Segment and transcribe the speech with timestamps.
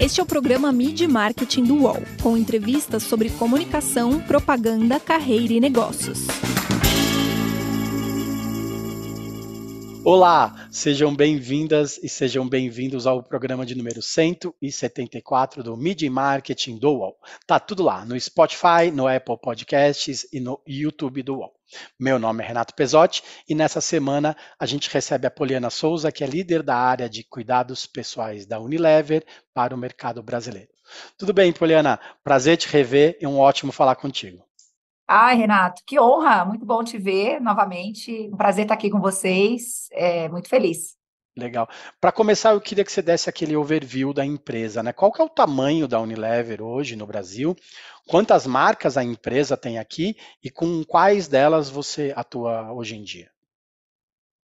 [0.00, 5.58] Este é o programa Mid Marketing do UOL, com entrevistas sobre comunicação, propaganda, carreira e
[5.58, 6.20] negócios.
[10.04, 16.90] Olá, sejam bem-vindas e sejam bem-vindos ao programa de número 174 do Media Marketing do
[16.90, 17.16] UOL.
[17.44, 21.57] Tá tudo lá no Spotify, no Apple Podcasts e no YouTube do UOL.
[21.98, 26.24] Meu nome é Renato Pesotti e nessa semana a gente recebe a Poliana Souza, que
[26.24, 30.68] é líder da área de cuidados pessoais da Unilever para o mercado brasileiro.
[31.16, 32.00] Tudo bem, Poliana?
[32.24, 34.44] Prazer te rever e um ótimo falar contigo.
[35.06, 36.44] Ai, Renato, que honra!
[36.44, 38.28] Muito bom te ver novamente.
[38.32, 39.88] Um prazer estar aqui com vocês.
[39.92, 40.97] É, muito feliz.
[41.38, 41.68] Legal.
[42.00, 44.92] Para começar, eu queria que você desse aquele overview da empresa, né?
[44.92, 47.54] Qual que é o tamanho da Unilever hoje no Brasil?
[48.08, 53.30] Quantas marcas a empresa tem aqui e com quais delas você atua hoje em dia?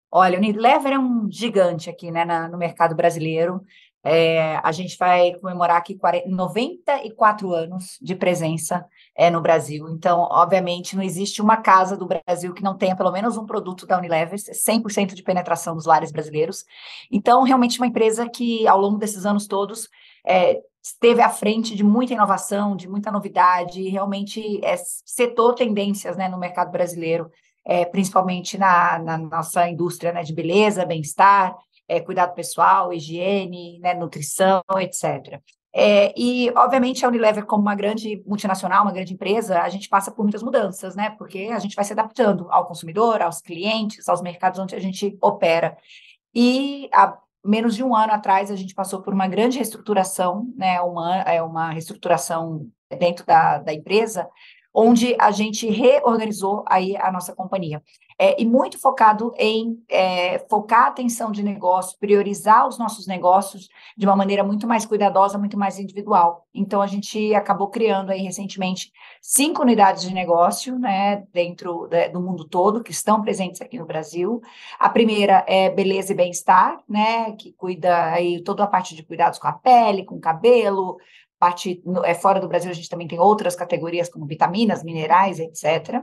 [0.09, 3.61] Olha, a Unilever é um gigante aqui, né, no mercado brasileiro.
[4.07, 8.85] É, a gente vai comemorar aqui 40, 94 anos de presença
[9.17, 9.89] é, no Brasil.
[9.89, 13.87] Então, obviamente, não existe uma casa do Brasil que não tenha pelo menos um produto
[13.87, 16.63] da Unilever, 100% de penetração dos lares brasileiros.
[17.11, 19.89] Então, realmente, uma empresa que, ao longo desses anos todos,
[20.23, 26.15] é, esteve à frente de muita inovação, de muita novidade, e realmente é, setou tendências
[26.15, 27.31] né, no mercado brasileiro,
[27.65, 31.55] é, principalmente na, na, nossa indústria né, de beleza, bem-estar,
[31.87, 35.39] é, cuidado pessoal, higiene, né, nutrição, etc.
[35.77, 40.09] É, e, obviamente, a Unilever, como uma grande multinacional, uma grande empresa, a gente passa
[40.09, 41.09] por muitas mudanças, né?
[41.17, 45.17] Porque a gente vai se adaptando ao consumidor, aos clientes, aos mercados onde a gente
[45.21, 45.77] opera.
[46.33, 50.79] E há menos de um ano atrás, a gente passou por uma grande reestruturação, né?
[50.79, 54.29] Uma, é uma reestruturação dentro da, da empresa,
[54.75, 57.81] onde a gente reorganizou aí a nossa companhia.
[58.19, 63.67] É, e muito focado em é, focar a atenção de negócio, priorizar os nossos negócios
[63.97, 66.45] de uma maneira muito mais cuidadosa, muito mais individual.
[66.53, 72.21] Então, a gente acabou criando aí recentemente cinco unidades de negócio, né, dentro de, do
[72.21, 74.41] mundo todo, que estão presentes aqui no Brasil.
[74.79, 79.39] A primeira é Beleza e Bem-Estar, né, que cuida aí toda a parte de cuidados
[79.39, 80.97] com a pele, com o cabelo,
[81.39, 86.01] parte é, fora do Brasil, a gente também tem outras categorias, como vitaminas, minerais, etc.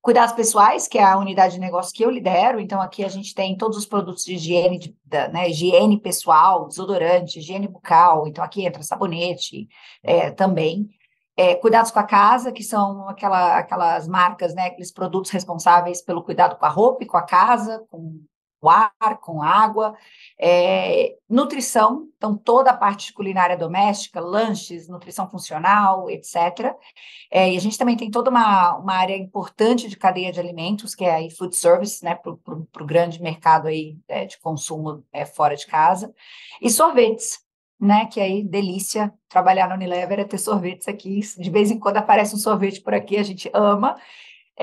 [0.00, 3.34] Cuidados pessoais, que é a unidade de negócio que eu lidero, então aqui a gente
[3.34, 4.96] tem todos os produtos de higiene, de,
[5.28, 9.68] né, higiene pessoal, desodorante, higiene bucal, então aqui entra sabonete
[10.02, 10.88] é, também.
[11.36, 16.22] É, cuidados com a casa, que são aquela, aquelas marcas, né, aqueles produtos responsáveis pelo
[16.22, 18.20] cuidado com a roupa e com a casa, com
[18.68, 19.96] ar, com água,
[20.38, 26.74] é, nutrição, então toda a parte de culinária doméstica, lanches, nutrição funcional, etc.
[27.30, 30.94] É, e a gente também tem toda uma, uma área importante de cadeia de alimentos,
[30.94, 35.24] que é a food service, né, para o grande mercado aí é, de consumo é,
[35.24, 36.14] fora de casa,
[36.60, 37.40] e sorvetes,
[37.80, 41.96] né, que aí, delícia, trabalhar na Unilever é ter sorvetes aqui, de vez em quando
[41.96, 43.96] aparece um sorvete por aqui, a gente ama,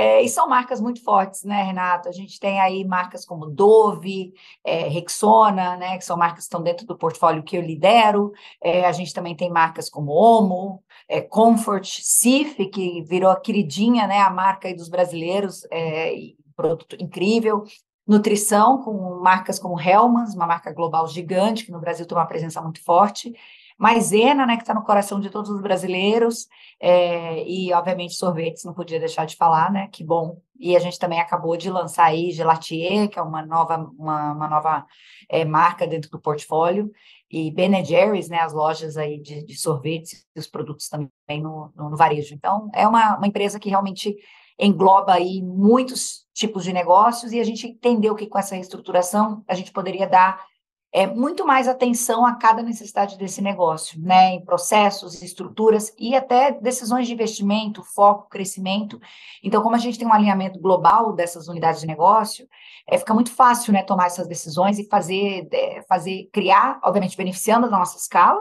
[0.02, 2.08] é, e são marcas muito fortes, né, Renato?
[2.08, 4.32] A gente tem aí marcas como Dove,
[4.64, 8.32] é, Rexona, né, que são marcas que estão dentro do portfólio que eu lidero.
[8.64, 14.08] É, a gente também tem marcas como Omo, é, Comfort, Cif, que virou a queridinha,
[14.08, 16.14] né, a marca dos brasileiros, é,
[16.56, 17.66] produto incrível.
[18.08, 22.62] Nutrição, com marcas como Hellmann's, uma marca global gigante, que no Brasil tem uma presença
[22.62, 23.34] muito forte.
[23.80, 26.48] Maisena, né, que está no coração de todos os brasileiros,
[26.82, 30.42] é, e obviamente sorvetes, não podia deixar de falar, né, que bom.
[30.60, 34.50] E a gente também acabou de lançar aí Gelatier, que é uma nova, uma, uma
[34.50, 34.86] nova
[35.30, 36.92] é, marca dentro do portfólio,
[37.32, 41.72] e Ben Jerry's, né, as lojas aí de, de sorvetes e os produtos também no,
[41.74, 42.36] no, no varejo.
[42.36, 44.14] Então, é uma, uma empresa que realmente
[44.60, 49.54] engloba aí muitos tipos de negócios e a gente entendeu que com essa reestruturação a
[49.54, 50.44] gente poderia dar
[50.92, 56.52] é, muito mais atenção a cada necessidade desse negócio, né, em processos, estruturas e até
[56.52, 59.00] decisões de investimento, foco, crescimento.
[59.44, 62.48] Então, como a gente tem um alinhamento global dessas unidades de negócio,
[62.88, 67.70] é, fica muito fácil, né, tomar essas decisões e fazer, é, fazer, criar, obviamente, beneficiando
[67.70, 68.40] da nossa escala,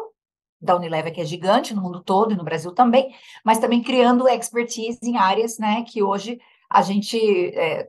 [0.61, 3.15] da Unilever, que é gigante no mundo todo e no Brasil também,
[3.45, 7.19] mas também criando expertise em áreas, né, que hoje a gente,
[7.55, 7.89] é,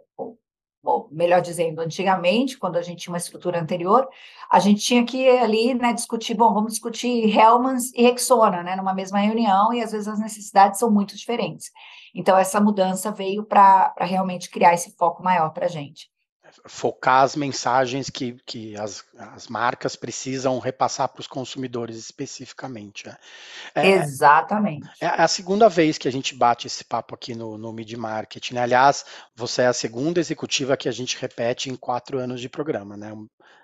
[0.84, 4.08] ou melhor dizendo, antigamente, quando a gente tinha uma estrutura anterior,
[4.52, 8.94] a gente tinha que ali, né, discutir, bom, vamos discutir Hellmann's e Rexona, né, numa
[8.94, 11.72] mesma reunião, e às vezes as necessidades são muito diferentes.
[12.16, 16.10] Então, essa mudança veio para realmente criar esse foco maior para a gente
[16.66, 23.08] focar as mensagens que, que as, as marcas precisam repassar para os consumidores especificamente.
[23.08, 23.18] Né?
[23.76, 24.90] É, Exatamente.
[25.02, 28.56] É a segunda vez que a gente bate esse papo aqui no, no Mid Marketing.
[28.56, 28.62] Né?
[28.62, 29.06] Aliás,
[29.36, 32.96] você é a segunda executiva que a gente repete em quatro anos de programa.
[32.96, 33.12] Né?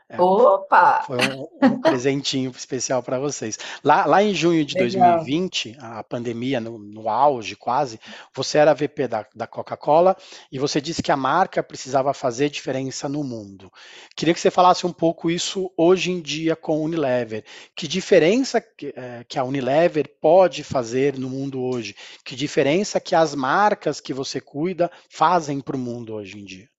[0.08, 1.02] É, Opa!
[1.08, 3.58] Foi um, um presentinho especial para vocês.
[3.84, 5.18] Lá, lá em junho de Legal.
[5.18, 8.00] 2020, a pandemia no, no, auge quase,
[8.32, 10.16] você era VP da, da Coca-Cola
[10.52, 13.72] e você disse que a marca precisava fazer diferença no mundo.
[14.16, 17.44] Queria que você falasse um pouco isso hoje em dia com a Unilever.
[17.76, 21.96] Que diferença que, é, que a Unilever pode fazer no mundo hoje?
[22.24, 26.75] Que diferença que as marcas que você cuida fazem para o mundo hoje em dia?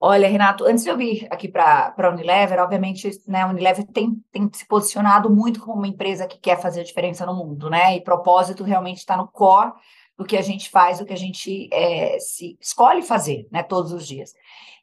[0.00, 4.22] Olha, Renato, antes de eu vir aqui para a Unilever, obviamente, né, a Unilever tem,
[4.30, 7.96] tem se posicionado muito como uma empresa que quer fazer a diferença no mundo, né?
[7.96, 9.72] E propósito realmente está no core
[10.16, 13.92] do que a gente faz, do que a gente é, se escolhe fazer, né, todos
[13.92, 14.34] os dias.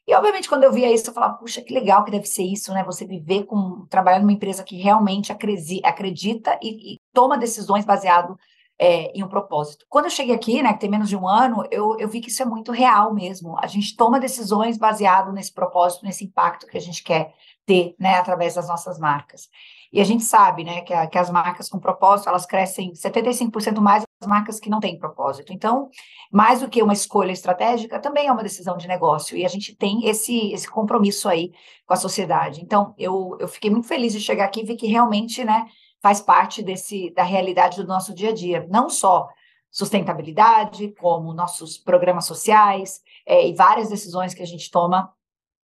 [0.06, 2.72] E, obviamente, quando eu via isso, eu falava, puxa, que legal que deve ser isso,
[2.72, 2.84] né?
[2.84, 8.38] Você viver com, trabalhar numa empresa que realmente acredita e, e toma decisões baseado
[8.78, 9.86] é, em um propósito.
[9.88, 12.28] Quando eu cheguei aqui, né, que tem menos de um ano, eu, eu vi que
[12.28, 13.58] isso é muito real mesmo.
[13.58, 17.34] A gente toma decisões baseado nesse propósito, nesse impacto que a gente quer
[17.64, 19.48] ter, né, através das nossas marcas.
[19.92, 23.80] E a gente sabe, né, que, a, que as marcas com propósito, elas crescem 75%
[23.80, 25.52] mais as marcas que não têm propósito.
[25.52, 25.88] Então,
[26.30, 29.36] mais do que uma escolha estratégica, também é uma decisão de negócio.
[29.36, 31.52] E a gente tem esse, esse compromisso aí
[31.86, 32.60] com a sociedade.
[32.62, 35.66] Então, eu, eu fiquei muito feliz de chegar aqui e ver que realmente, né,
[36.02, 39.28] faz parte desse da realidade do nosso dia a dia, não só
[39.70, 45.12] sustentabilidade, como nossos programas sociais é, e várias decisões que a gente toma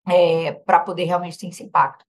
[0.07, 2.05] é, para poder realmente ter esse impacto.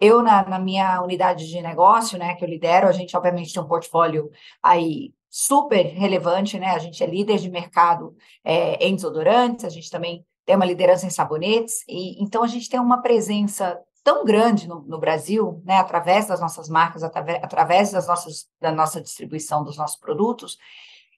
[0.00, 3.62] Eu, na, na, minha unidade de negócio, né, que eu lidero, a gente obviamente tem
[3.62, 4.30] um portfólio
[4.62, 6.72] aí super relevante, né?
[6.72, 8.14] A gente é líder de mercado
[8.44, 12.68] é, em desodorantes, a gente também tem uma liderança em sabonetes, e então a gente
[12.68, 18.06] tem uma presença tão grande no, no Brasil, né, através das nossas marcas, através, das
[18.06, 20.58] nossas, da nossa distribuição dos nossos produtos,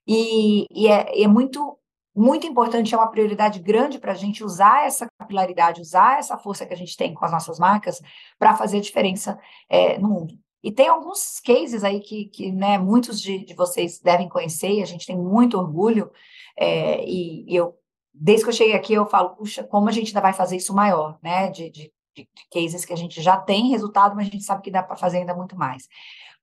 [0.06, 1.78] e, e é, é muito
[2.16, 6.64] muito importante, é uma prioridade grande para a gente usar essa capilaridade, usar essa força
[6.64, 8.00] que a gente tem com as nossas marcas
[8.38, 9.36] para fazer diferença
[9.68, 10.38] é, no mundo.
[10.62, 14.82] E tem alguns cases aí que, que né, muitos de, de vocês devem conhecer, e
[14.82, 16.10] a gente tem muito orgulho,
[16.56, 17.76] é, e, e, eu,
[18.12, 20.72] desde que eu cheguei aqui, eu falo, puxa, como a gente ainda vai fazer isso
[20.72, 24.30] maior, né, de, de de, de cases que a gente já tem resultado, mas a
[24.30, 25.88] gente sabe que dá para fazer ainda muito mais.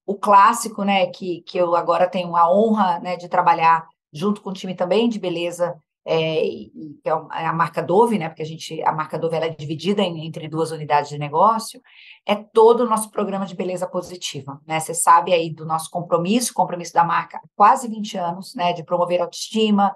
[0.05, 4.49] O clássico, né, que, que eu agora tenho a honra né, de trabalhar junto com
[4.49, 8.45] o time também de beleza, é, que é, é a marca Dove, né, porque a
[8.45, 11.81] gente, a marca Dove ela é dividida em, entre duas unidades de negócio,
[12.25, 16.53] é todo o nosso programa de beleza positiva, né, você sabe aí do nosso compromisso,
[16.53, 19.93] compromisso da marca há quase 20 anos, né, de promover autoestima,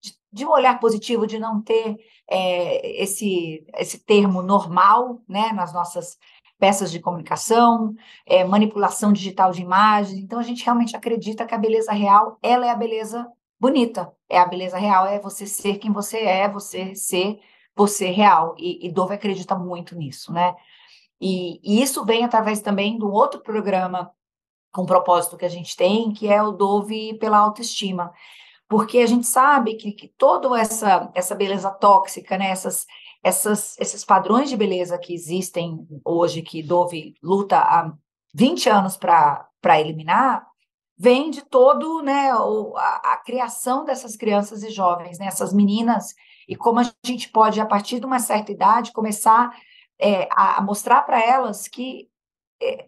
[0.00, 1.96] de, de um olhar positivo, de não ter
[2.28, 6.18] é, esse, esse termo normal né, nas nossas
[6.58, 7.94] peças de comunicação,
[8.24, 10.18] é, manipulação digital de imagens.
[10.18, 13.30] Então, a gente realmente acredita que a beleza real ela é a beleza
[13.60, 14.12] bonita.
[14.28, 17.40] É a beleza real, é você ser quem você é, você ser
[17.74, 18.54] você real.
[18.58, 20.54] E, e Dove acredita muito nisso, né?
[21.20, 24.10] E, e isso vem através também do outro programa
[24.72, 28.12] com propósito que a gente tem, que é o Dove pela autoestima
[28.68, 32.86] porque a gente sabe que, que toda essa, essa beleza tóxica, né, essas,
[33.22, 37.92] essas, esses padrões de beleza que existem hoje, que Dove luta há
[38.34, 39.48] 20 anos para
[39.80, 40.46] eliminar,
[40.98, 46.14] vem de todo né, a, a, criação dessas crianças e jovens, né, essas meninas,
[46.48, 49.50] e como a gente pode, a partir de uma certa idade, começar
[49.98, 52.08] é, a, mostrar para elas que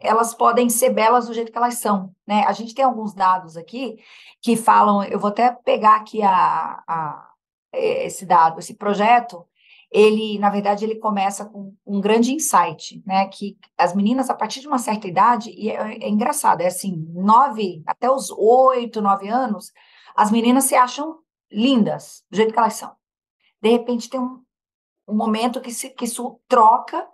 [0.00, 2.44] elas podem ser belas do jeito que elas são, né?
[2.46, 3.98] A gente tem alguns dados aqui
[4.40, 7.30] que falam, eu vou até pegar aqui a, a,
[7.72, 9.46] esse dado, esse projeto,
[9.90, 13.26] ele, na verdade, ele começa com um grande insight, né?
[13.28, 16.96] Que as meninas, a partir de uma certa idade, e é, é engraçado, é assim,
[17.14, 19.72] nove, até os oito, nove anos,
[20.16, 21.18] as meninas se acham
[21.50, 22.94] lindas, do jeito que elas são.
[23.62, 24.42] De repente, tem um,
[25.06, 27.06] um momento que, se, que isso troca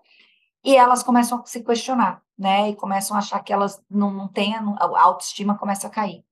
[0.65, 2.71] e elas começam a se questionar né?
[2.71, 6.25] E começam a achar que elas não, não têm, a autoestima começa a cair.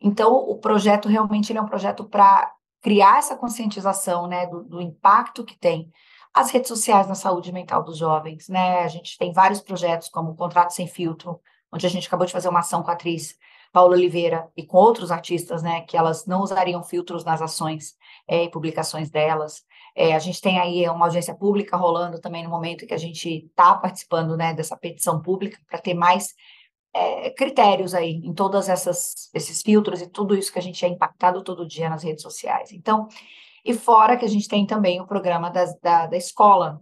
[0.00, 5.44] Então, o projeto realmente é um projeto para criar essa conscientização, né, do, do, impacto
[5.44, 5.90] que tem
[6.34, 8.80] as redes sociais na saúde mental dos jovens, né?
[8.80, 11.40] A gente tem vários projetos, como o Contrato Sem Filtro,
[11.72, 13.36] onde a gente acabou de fazer uma ação com a atriz
[13.72, 17.94] Paula Oliveira e com outros artistas, né, que elas não usariam filtros nas ações
[18.28, 19.62] é, e publicações delas.
[19.94, 23.46] É, a gente tem aí uma audiência pública rolando também no momento que a gente
[23.46, 26.34] está participando né, dessa petição pública para ter mais
[26.94, 31.42] é, critérios aí em todos esses filtros e tudo isso que a gente é impactado
[31.42, 32.72] todo dia nas redes sociais.
[32.72, 33.08] Então,
[33.64, 36.80] e fora que a gente tem também o programa das, da, da escola,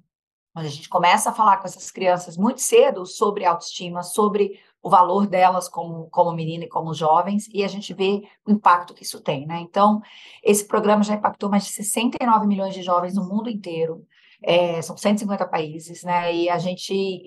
[0.54, 4.88] onde a gente começa a falar com essas crianças muito cedo sobre autoestima, sobre o
[4.88, 9.02] valor delas como, como menina e como jovens, e a gente vê o impacto que
[9.02, 9.60] isso tem, né?
[9.60, 10.00] Então,
[10.42, 14.06] esse programa já impactou mais de 69 milhões de jovens no mundo inteiro.
[14.42, 16.34] é, são 150 países, né?
[16.34, 17.24] E a gente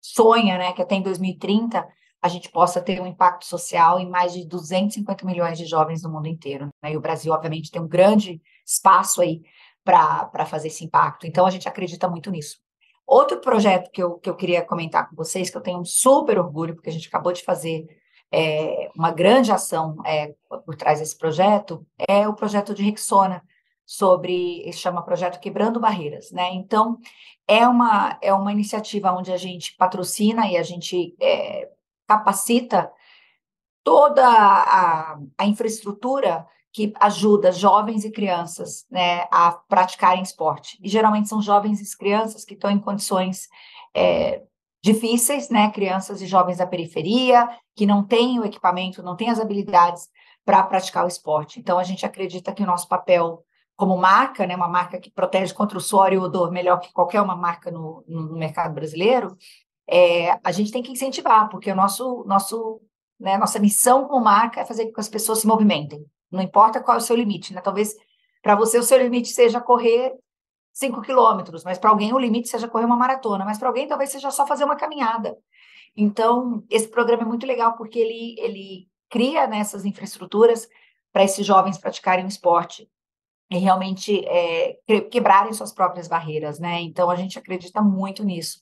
[0.00, 1.86] sonha, né, que até em 2030
[2.22, 6.10] a gente possa ter um impacto social em mais de 250 milhões de jovens no
[6.10, 6.68] mundo inteiro.
[6.82, 6.92] Né?
[6.92, 9.42] E o Brasil, obviamente, tem um grande espaço aí
[9.86, 11.26] para fazer esse impacto.
[11.26, 12.58] Então, a gente acredita muito nisso.
[13.06, 16.38] Outro projeto que eu, que eu queria comentar com vocês, que eu tenho um super
[16.38, 17.86] orgulho, porque a gente acabou de fazer
[18.32, 23.42] é, uma grande ação é, por trás desse projeto, é o projeto de Rexona,
[23.86, 26.50] sobre, chama Projeto Quebrando Barreiras, né?
[26.54, 26.98] Então,
[27.46, 31.70] é uma, é uma iniciativa onde a gente patrocina e a gente é,
[32.04, 32.90] capacita
[33.84, 36.44] toda a, a infraestrutura
[36.76, 40.78] que ajuda jovens e crianças né, a praticarem esporte.
[40.82, 43.48] E geralmente são jovens e crianças que estão em condições
[43.94, 44.42] é,
[44.84, 45.70] difíceis, né?
[45.70, 50.06] Crianças e jovens da periferia, que não têm o equipamento, não têm as habilidades
[50.44, 51.58] para praticar o esporte.
[51.58, 53.42] Então, a gente acredita que o nosso papel
[53.74, 56.92] como marca, né, uma marca que protege contra o suor e o odor melhor que
[56.92, 59.34] qualquer uma marca no, no mercado brasileiro,
[59.88, 62.82] é, a gente tem que incentivar, porque o nosso, nosso,
[63.18, 66.06] né, nossa missão como marca é fazer com que as pessoas se movimentem.
[66.30, 67.60] Não importa qual é o seu limite, né?
[67.60, 67.94] Talvez
[68.42, 70.12] para você o seu limite seja correr
[70.72, 74.10] 5 quilômetros, mas para alguém o limite seja correr uma maratona, mas para alguém talvez
[74.10, 75.36] seja só fazer uma caminhada.
[75.96, 80.68] Então, esse programa é muito legal porque ele, ele cria nessas né, infraestruturas
[81.12, 82.86] para esses jovens praticarem o esporte
[83.50, 84.76] e realmente é,
[85.10, 86.80] quebrarem suas próprias barreiras, né?
[86.82, 88.60] Então, a gente acredita muito nisso.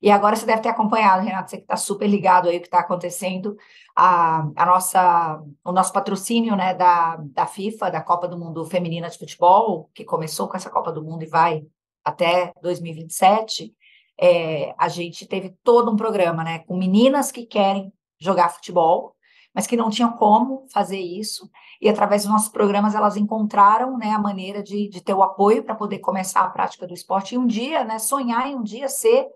[0.00, 2.66] E agora você deve ter acompanhado, Renato, você que está super ligado aí o que
[2.66, 3.56] está acontecendo,
[3.96, 9.10] a, a nossa, o nosso patrocínio né, da, da FIFA, da Copa do Mundo Feminina
[9.10, 11.64] de Futebol, que começou com essa Copa do Mundo e vai
[12.04, 13.74] até 2027,
[14.20, 19.14] é, a gente teve todo um programa, né, com meninas que querem jogar futebol,
[19.54, 21.50] mas que não tinham como fazer isso,
[21.80, 25.64] e através dos nossos programas elas encontraram, né, a maneira de, de ter o apoio
[25.64, 28.88] para poder começar a prática do esporte, e um dia, né, sonhar em um dia
[28.88, 29.26] ser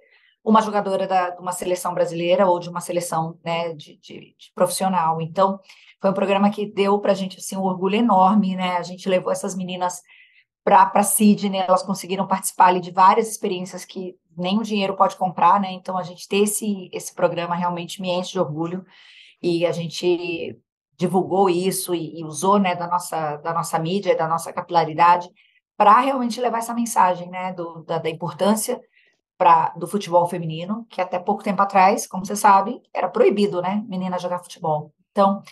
[0.45, 4.53] uma jogadora da, de uma seleção brasileira ou de uma seleção né, de, de, de
[4.55, 5.21] profissional.
[5.21, 5.61] Então,
[6.01, 8.77] foi um programa que deu para a gente assim, um orgulho enorme, né?
[8.77, 10.03] A gente levou essas meninas
[10.65, 15.61] para Sydney, elas conseguiram participar ali de várias experiências que nem o dinheiro pode comprar,
[15.61, 15.71] né?
[15.71, 18.85] Então, a gente ter esse, esse programa realmente me enche de orgulho
[19.41, 20.59] e a gente
[20.97, 25.29] divulgou isso e, e usou né, da, nossa, da nossa mídia, da nossa capilaridade
[25.77, 28.81] para realmente levar essa mensagem né, do, da, da importância
[29.43, 33.85] pra, do futebol feminino, que até pouco tempo atrás, como você sabe, era proibido, né,
[33.89, 34.95] menina jogar futebol.
[35.11, 35.43] Então,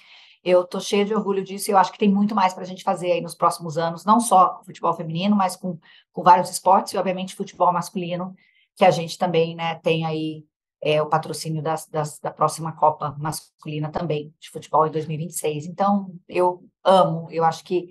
[0.44, 2.66] eu tô cheia de orgulho disso e eu acho que tem muito mais para a
[2.66, 5.76] gente fazer aí nos próximos anos, não só com futebol feminino, mas com,
[6.12, 8.32] com vários esportes e, obviamente, futebol masculino,
[8.76, 10.44] que a gente também, né, tem aí
[10.80, 15.66] é, o patrocínio das, das, da próxima Copa masculina também, de futebol em 2026.
[15.66, 17.88] Então, eu amo, eu acho que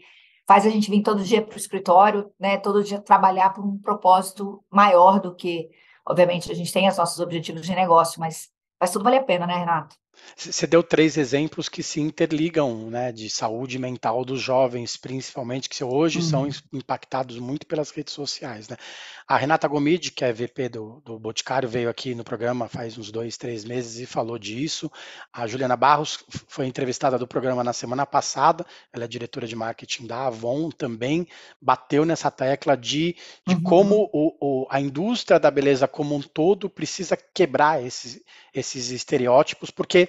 [0.48, 3.78] faz a gente vir todo dia para o escritório, né, todo dia trabalhar por um
[3.78, 5.70] propósito maior do que
[6.10, 8.50] Obviamente, a gente tem os nossos objetivos de negócio, mas
[8.80, 9.96] faz tudo valer a pena, né, Renato?
[10.36, 15.84] Você deu três exemplos que se interligam, né, de saúde mental dos jovens, principalmente, que
[15.84, 16.26] hoje uhum.
[16.26, 18.78] são impactados muito pelas redes sociais, né?
[19.28, 23.12] A Renata Gomide, que é VP do, do Boticário, veio aqui no programa faz uns
[23.12, 24.92] dois, três meses e falou disso.
[25.32, 30.08] A Juliana Barros foi entrevistada do programa na semana passada, ela é diretora de marketing
[30.08, 31.28] da Avon, também
[31.62, 33.62] bateu nessa tecla de, de uhum.
[33.62, 39.70] como o, o, a indústria da beleza como um todo precisa quebrar esses, esses estereótipos,
[39.70, 40.09] porque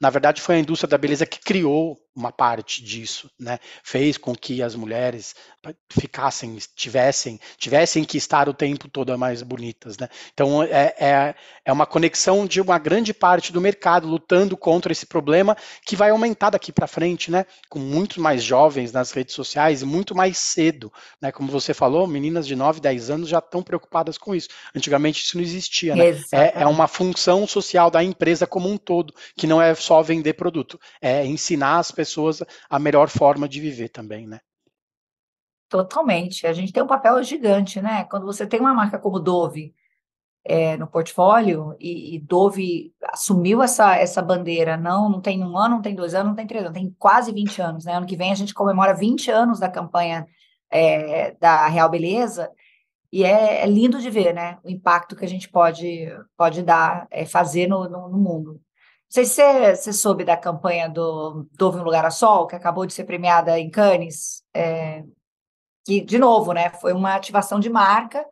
[0.00, 3.58] na verdade foi a indústria da beleza que criou uma parte disso, né?
[3.82, 5.34] Fez com que as mulheres
[5.90, 10.08] ficassem, tivessem, tivessem que estar o tempo todo mais bonitas, né?
[10.32, 11.34] Então é, é,
[11.64, 16.10] é uma conexão de uma grande parte do mercado lutando contra esse problema que vai
[16.10, 17.46] aumentar daqui para frente, né?
[17.68, 21.32] Com muito mais jovens nas redes sociais muito mais cedo, né?
[21.32, 24.48] Como você falou, meninas de 9, 10 anos já estão preocupadas com isso.
[24.74, 26.10] Antigamente isso não existia, né?
[26.32, 30.34] É, é uma função social da empresa como um todo, que não é só vender
[30.34, 34.40] produto, é ensinar as pessoas a melhor forma de viver também, né?
[35.68, 36.46] Totalmente.
[36.46, 38.04] A gente tem um papel gigante, né?
[38.04, 39.74] Quando você tem uma marca como Dove
[40.44, 45.76] é, no portfólio e, e, Dove assumiu essa, essa bandeira, não, não tem um ano,
[45.76, 47.94] não tem dois anos, não tem três anos, tem quase 20 anos, né?
[47.94, 50.26] Ano que vem a gente comemora 20 anos da campanha
[50.70, 52.50] é, da Real Beleza
[53.10, 54.58] e é, é, lindo de ver, né?
[54.62, 58.60] O impacto que a gente pode, pode dar, é, fazer no, no, no mundo
[59.14, 62.92] sei se você, soube da campanha do Dove um Lugar a Sol, que acabou de
[62.92, 65.04] ser premiada em Cannes, é,
[65.86, 68.26] que, de novo, né, foi uma ativação de marca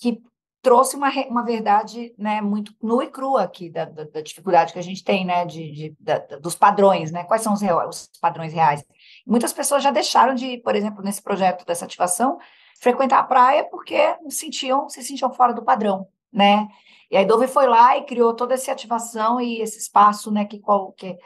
[0.00, 0.20] que
[0.60, 4.80] trouxe uma, uma verdade né, muito nua e crua aqui da, da, da dificuldade que
[4.80, 8.52] a gente tem, né, de, de da, dos padrões, né, quais são os, os padrões
[8.52, 8.84] reais.
[9.24, 12.36] Muitas pessoas já deixaram de, por exemplo, nesse projeto dessa ativação,
[12.80, 13.96] frequentar a praia porque
[14.28, 16.68] se sentiam, se sentiam fora do padrão, né?
[17.10, 20.60] E a Dove foi lá e criou toda essa ativação e esse espaço, né, que,
[20.96, 21.16] que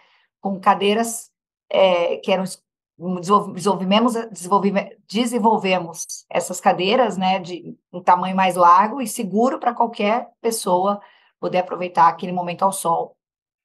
[0.40, 1.30] com cadeiras
[1.68, 2.44] é, que eram
[3.18, 10.28] desenvolvemos, desenvolvemos, desenvolvemos essas cadeiras, né, de um tamanho mais largo e seguro para qualquer
[10.40, 11.00] pessoa
[11.40, 13.16] poder aproveitar aquele momento ao sol,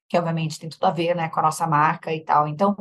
[0.07, 2.47] que obviamente tem tudo a ver, né, com a nossa marca e tal.
[2.47, 2.77] Então,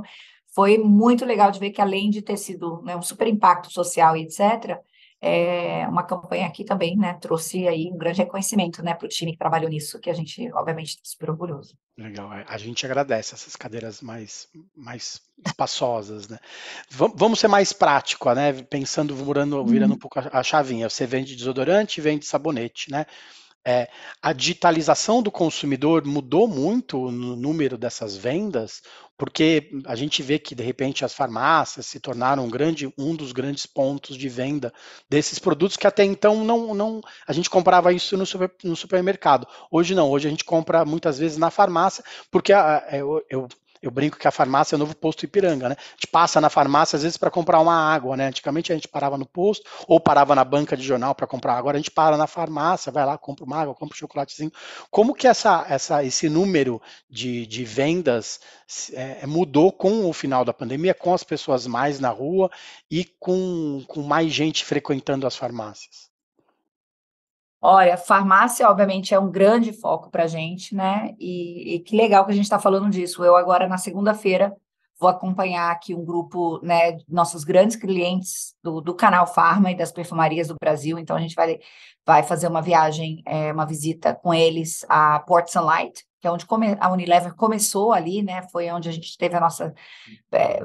[0.54, 4.16] foi muito legal de ver que além de ter sido né, um super impacto social
[4.16, 4.78] e etc.,
[5.26, 9.32] é, uma campanha aqui também, né, trouxe aí um grande reconhecimento, né, para o time
[9.32, 11.74] que trabalhou nisso, que a gente, obviamente, está super orgulhoso.
[11.96, 16.38] Legal, é, a gente agradece essas cadeiras mais, mais espaçosas, né?
[16.90, 18.52] Vamos ser mais prático, né?
[18.64, 19.96] Pensando, virando, virando uhum.
[19.96, 20.90] um pouco a chavinha.
[20.90, 23.06] Você vende desodorante, vende sabonete, né?
[23.66, 23.88] É,
[24.20, 28.82] a digitalização do consumidor mudou muito no número dessas vendas,
[29.16, 33.32] porque a gente vê que de repente as farmácias se tornaram um, grande, um dos
[33.32, 34.72] grandes pontos de venda
[35.08, 39.46] desses produtos que até então não, não a gente comprava isso no, super, no supermercado.
[39.70, 43.48] Hoje não, hoje a gente compra muitas vezes na farmácia, porque a, eu, eu
[43.84, 45.76] eu brinco que a farmácia é o novo posto Ipiranga, né?
[45.78, 48.28] A gente passa na farmácia às vezes para comprar uma água, né?
[48.28, 51.58] Antigamente a gente parava no posto ou parava na banca de jornal para comprar.
[51.58, 54.50] Agora a gente para na farmácia, vai lá, compra uma água, compra um chocolatezinho.
[54.90, 58.40] Como que essa, essa, esse número de, de vendas
[58.94, 62.50] é, mudou com o final da pandemia, com as pessoas mais na rua
[62.90, 66.13] e com, com mais gente frequentando as farmácias?
[67.66, 71.14] Olha, farmácia, obviamente, é um grande foco para a gente, né?
[71.18, 73.24] E, e, que legal que a gente está falando disso.
[73.24, 74.54] Eu agora, na segunda-feira,
[75.00, 79.90] vou acompanhar aqui um grupo, né, nossos grandes clientes do, do canal Farma e das
[79.90, 80.98] perfumarias do Brasil.
[80.98, 81.58] Então, a gente vai,
[82.04, 86.44] vai fazer uma viagem, é, uma visita com eles a Port Sunlight, que é onde
[86.78, 88.42] a Unilever começou ali, né?
[88.52, 89.72] Foi onde a gente teve a nossa
[90.30, 90.60] é,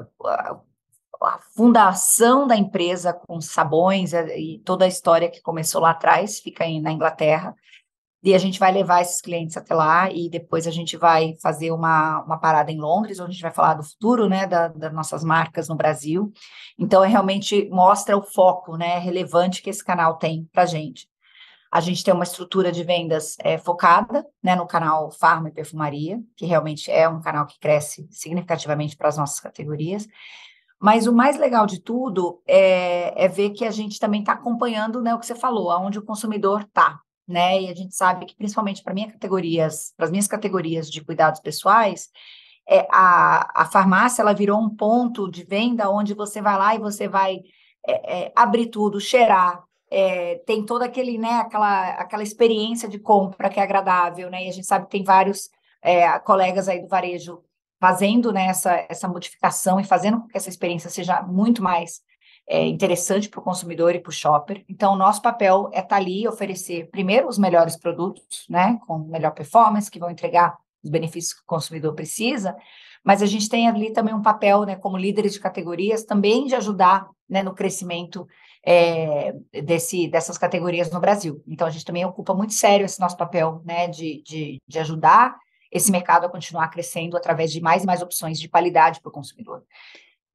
[1.24, 6.40] a fundação da empresa com sabões eh, e toda a história que começou lá atrás,
[6.40, 7.54] fica aí na Inglaterra.
[8.22, 11.70] E a gente vai levar esses clientes até lá e depois a gente vai fazer
[11.70, 14.92] uma, uma parada em Londres, onde a gente vai falar do futuro, né, da, das
[14.92, 16.30] nossas marcas no Brasil.
[16.78, 21.08] Então, é realmente mostra o foco, né, relevante que esse canal tem para a gente.
[21.72, 26.20] A gente tem uma estrutura de vendas é, focada, né, no canal Farma e Perfumaria,
[26.36, 30.06] que realmente é um canal que cresce significativamente para as nossas categorias.
[30.80, 35.02] Mas o mais legal de tudo é, é ver que a gente também está acompanhando
[35.02, 36.98] né, o que você falou, aonde o consumidor está.
[37.28, 37.62] Né?
[37.62, 41.40] E a gente sabe que, principalmente para minhas categorias, para as minhas categorias de cuidados
[41.40, 42.08] pessoais,
[42.66, 46.78] é, a, a farmácia ela virou um ponto de venda onde você vai lá e
[46.78, 47.40] você vai
[47.86, 53.50] é, é, abrir tudo, cheirar, é, tem toda aquele, né, aquela, aquela experiência de compra
[53.50, 54.44] que é agradável, né?
[54.44, 55.50] E a gente sabe que tem vários
[55.82, 57.42] é, colegas aí do varejo
[57.80, 62.02] fazendo né, essa, essa modificação e fazendo com que essa experiência seja muito mais
[62.46, 64.62] é, interessante para o consumidor e para o shopper.
[64.68, 69.30] Então, nosso papel é estar tá ali oferecer, primeiro, os melhores produtos, né, com melhor
[69.32, 72.54] performance, que vão entregar os benefícios que o consumidor precisa,
[73.02, 76.54] mas a gente tem ali também um papel, né, como líderes de categorias, também de
[76.54, 78.28] ajudar né, no crescimento
[78.62, 81.42] é, desse, dessas categorias no Brasil.
[81.46, 85.34] Então, a gente também ocupa muito sério esse nosso papel né, de, de, de ajudar
[85.70, 89.12] esse mercado a continuar crescendo através de mais e mais opções de qualidade para o
[89.12, 89.64] consumidor.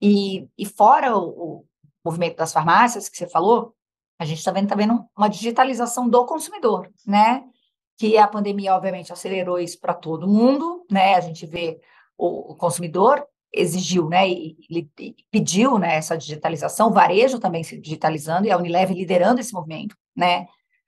[0.02, 1.66] E, e fora o, o,
[2.04, 3.74] movimento das farmácias que você falou,
[4.20, 7.44] a gente está vendo uma digitalização do consumidor, né?
[7.98, 11.16] Que a pandemia, obviamente, acelerou isso para todo mundo, né?
[11.16, 11.82] A gente vê
[12.18, 17.80] o, o consumidor exigiu, né, e, e, pediu, né, essa digitalização, o varejo também se
[17.80, 20.46] digitalizando e a Unilever liderando esse movimento, né,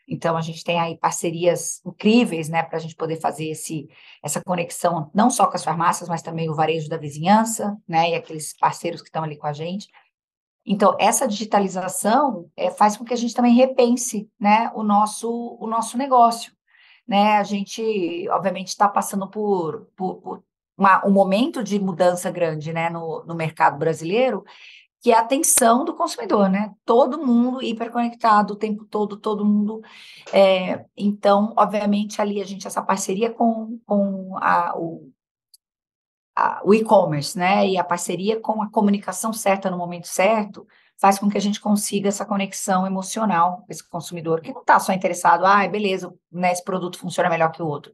[0.08, 3.90] então, a gente tem aí parcerias incríveis, né, para a gente poder fazer esse,
[4.24, 8.16] essa conexão, não só com as farmácias, mas também o varejo da vizinhança, né, e
[8.16, 9.88] aqueles parceiros que estão ali com a gente.
[10.66, 15.68] Então, essa digitalização é, faz com que a gente também repense, né, o nosso, o
[15.68, 16.54] nosso negócio,
[17.06, 20.44] né, a gente, obviamente, está passando por, por, por
[20.78, 24.46] uma, um momento de mudança grande, né, no, no mercado brasileiro,
[25.02, 26.74] que é a atenção do consumidor, né?
[26.86, 29.82] Todo mundo hiperconectado o tempo todo, todo mundo.
[30.34, 35.12] É, então, obviamente, ali a gente, essa parceria com, com a, o,
[36.36, 37.68] a, o e-commerce, né?
[37.68, 40.68] E a parceria com a comunicação certa no momento certo,
[41.00, 44.80] faz com que a gente consiga essa conexão emocional com esse consumidor, que não está
[44.80, 47.94] só interessado, ah, beleza, né, esse produto funciona melhor que o outro.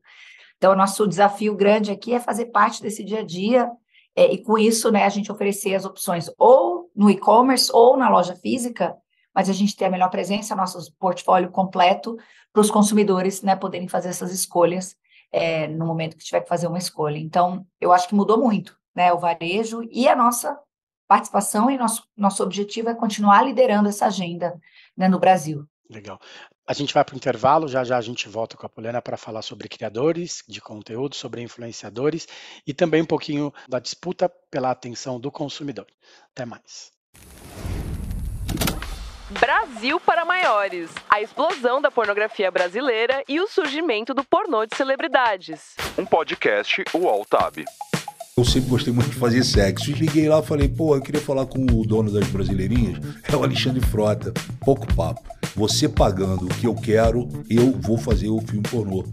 [0.57, 3.69] Então, o nosso desafio grande aqui é fazer parte desse dia a dia
[4.15, 8.09] é, e com isso, né, a gente oferecer as opções ou no e-commerce ou na
[8.09, 8.95] loja física,
[9.33, 12.17] mas a gente ter a melhor presença, nosso portfólio completo
[12.51, 14.95] para os consumidores, né, poderem fazer essas escolhas
[15.31, 17.17] é, no momento que tiver que fazer uma escolha.
[17.17, 20.59] Então, eu acho que mudou muito, né, o varejo e a nossa
[21.07, 24.59] participação e nosso, nosso objetivo é continuar liderando essa agenda
[24.95, 25.67] né, no Brasil.
[25.89, 26.19] Legal.
[26.65, 29.17] A gente vai para o intervalo, já já a gente volta com a Poliana para
[29.17, 32.27] falar sobre criadores de conteúdo, sobre influenciadores
[32.65, 35.85] e também um pouquinho da disputa pela atenção do consumidor.
[36.31, 36.91] Até mais.
[39.39, 40.91] Brasil para maiores.
[41.09, 45.75] A explosão da pornografia brasileira e o surgimento do pornô de celebridades.
[45.97, 47.63] Um podcast UOL Tab.
[48.35, 49.91] Eu sempre gostei muito de fazer sexo.
[49.91, 52.97] E liguei lá e falei, pô, eu queria falar com o dono das brasileirinhas.
[53.31, 54.33] É o Alexandre Frota.
[54.59, 55.21] Pouco papo.
[55.55, 59.05] Você pagando o que eu quero, eu vou fazer o filme pornô.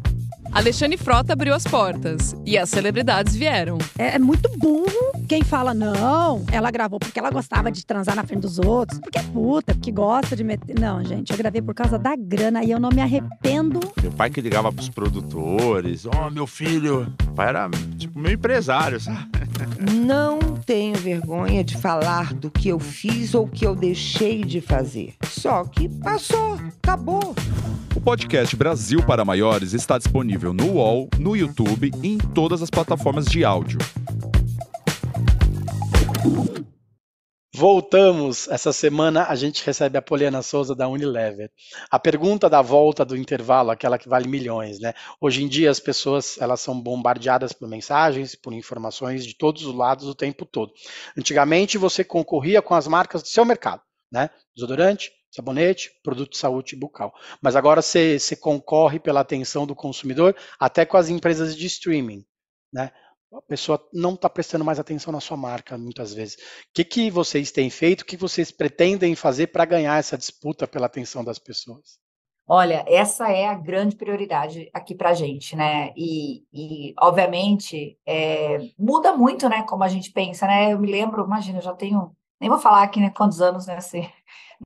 [0.52, 3.78] Alexandre Frota abriu as portas e as celebridades vieram.
[3.98, 8.24] É, é, muito burro quem fala, não, ela gravou porque ela gostava de transar na
[8.24, 10.76] frente dos outros, porque é puta, porque gosta de meter.
[10.76, 13.78] Não, gente, eu gravei por causa da grana e eu não me arrependo.
[14.02, 17.14] Meu pai que ligava pros produtores, ó, oh, meu filho.
[17.28, 19.28] O pai era tipo meu empresário, sabe?
[20.04, 25.14] Não tenho vergonha de falar do que eu fiz ou que eu deixei de fazer.
[25.28, 27.36] Só que passou, acabou.
[27.94, 32.70] O podcast Brasil para Maiores está disponível no UOL, no YouTube e em todas as
[32.70, 33.78] plataformas de áudio.
[37.60, 38.48] Voltamos.
[38.48, 41.50] Essa semana a gente recebe a Poliana Souza da Unilever.
[41.90, 44.94] A pergunta da volta do intervalo, aquela que vale milhões, né?
[45.20, 49.74] Hoje em dia as pessoas elas são bombardeadas por mensagens, por informações de todos os
[49.74, 50.72] lados o tempo todo.
[51.18, 54.30] Antigamente você concorria com as marcas do seu mercado, né?
[54.56, 57.12] Desodorante, sabonete, produto de saúde bucal.
[57.40, 62.24] Mas agora você, concorre pela atenção do consumidor até com as empresas de streaming,
[62.72, 62.90] né?
[63.32, 66.34] a pessoa não está prestando mais atenção na sua marca muitas vezes.
[66.34, 66.38] O
[66.74, 68.00] que, que vocês têm feito?
[68.00, 72.00] O que vocês pretendem fazer para ganhar essa disputa pela atenção das pessoas?
[72.52, 75.92] Olha, essa é a grande prioridade aqui para a gente, né?
[75.96, 79.62] E, e obviamente, é, muda muito, né?
[79.62, 80.72] Como a gente pensa, né?
[80.72, 83.10] Eu me lembro, imagina, eu já tenho, nem vou falar aqui, né?
[83.10, 84.00] Quantos anos nesse,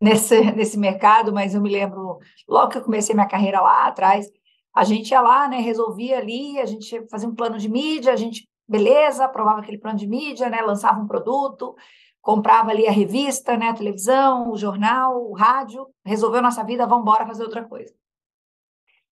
[0.00, 4.26] nesse, nesse mercado, mas eu me lembro, logo que eu comecei minha carreira lá atrás,
[4.74, 5.58] a gente ia lá, né?
[5.58, 9.98] Resolvia ali, a gente fazia um plano de mídia, a gente beleza, aprovava aquele plano
[9.98, 11.76] de mídia, né, lançava um produto,
[12.20, 17.02] comprava ali a revista, né, a televisão, o jornal, o rádio, resolveu nossa vida, vamos
[17.02, 17.94] embora fazer outra coisa.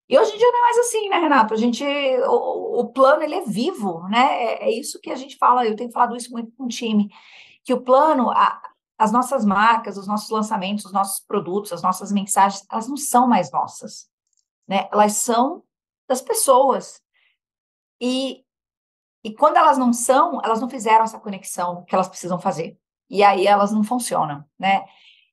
[0.09, 1.55] E hoje em dia não é mais assim, né, Renato?
[1.55, 1.85] A gente,
[2.27, 4.45] o, o plano ele é vivo, né?
[4.45, 5.65] É, é, isso que a gente fala.
[5.65, 7.09] Eu tenho falado isso muito com o time,
[7.65, 8.61] que o plano, a,
[9.03, 13.27] as nossas marcas, os nossos lançamentos, os nossos produtos, as nossas mensagens, elas não são
[13.27, 14.09] mais nossas,
[14.69, 14.88] né?
[14.93, 15.65] Elas são
[16.09, 17.03] das pessoas.
[18.01, 18.45] E
[19.25, 22.77] e quando elas não são, elas não fizeram essa conexão que elas precisam fazer.
[23.11, 24.85] E aí elas não funcionam, né?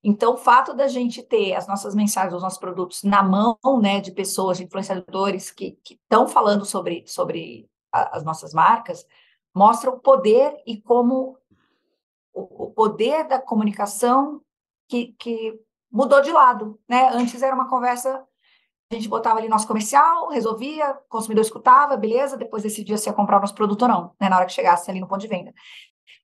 [0.04, 4.00] Então, o fato da gente ter as nossas mensagens, os nossos produtos na mão, né,
[4.00, 9.06] de pessoas, de influenciadores que estão falando sobre, sobre a, as nossas marcas,
[9.54, 11.38] mostra o poder e como
[12.40, 14.42] o, o poder da comunicação
[14.88, 15.60] que, que
[15.92, 17.10] mudou de lado, né?
[17.14, 18.26] Antes era uma conversa
[18.92, 23.14] a gente botava ali nosso comercial, resolvia, o consumidor escutava, beleza, depois decidia se ia
[23.14, 25.28] comprar o nosso produto ou não, né, na hora que chegasse ali no ponto de
[25.28, 25.54] venda.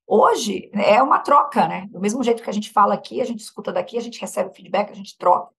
[0.04, 1.86] Hoje é uma troca, né?
[1.90, 4.54] Do mesmo jeito que a gente fala aqui, a gente escuta daqui, a gente recebe
[4.54, 5.52] feedback, a gente troca.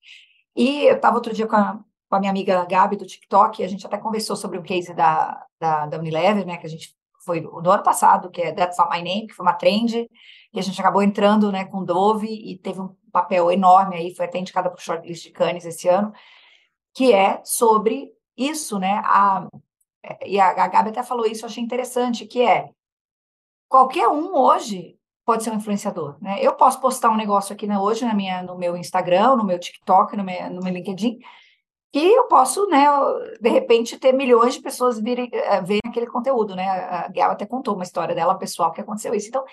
[0.56, 3.66] E eu estava outro dia com a, com a, minha amiga Gabi do TikTok, e
[3.66, 6.58] a gente até conversou sobre o case da, da, da Unilever, né?
[6.58, 6.96] Que a gente
[7.28, 10.10] foi do ano passado, que é That's Not My Name, que foi uma trend,
[10.54, 14.26] e a gente acabou entrando né, com Dove e teve um papel enorme aí, foi
[14.26, 16.12] até indicada para o shortlist de Cannes esse ano
[16.98, 19.04] que é sobre isso, né?
[19.06, 19.48] A,
[20.26, 22.72] e a, a Gabi até falou isso, eu achei interessante, que é
[23.70, 26.38] qualquer um hoje pode ser um influenciador, né?
[26.42, 29.60] Eu posso postar um negócio aqui né, hoje na minha, no meu Instagram, no meu
[29.60, 31.20] TikTok, no meu, no meu LinkedIn,
[31.98, 32.86] e eu posso, né,
[33.42, 36.68] de repente, ter milhões de pessoas virem, uh, verem aquele conteúdo, né?
[36.68, 39.30] A Gabi até contou uma história dela pessoal que aconteceu isso.
[39.30, 39.44] Então,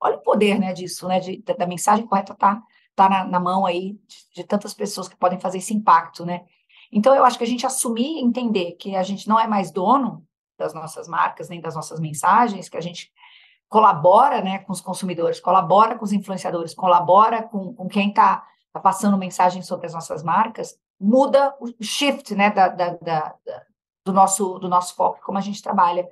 [0.00, 2.62] olha o poder, né, disso, né, de, da mensagem correta tá,
[2.94, 6.44] tá na, na mão aí de, de tantas pessoas que podem fazer esse impacto, né?
[6.92, 9.70] Então, eu acho que a gente assumir e entender que a gente não é mais
[9.70, 10.24] dono
[10.58, 13.10] das nossas marcas, nem das nossas mensagens, que a gente
[13.68, 18.78] colabora né, com os consumidores, colabora com os influenciadores, colabora com, com quem está tá
[18.78, 23.34] passando mensagem sobre as nossas marcas, muda o shift né, da, da, da,
[24.04, 26.08] do, nosso, do nosso foco, como a gente trabalha.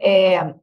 [0.00, 0.54] É,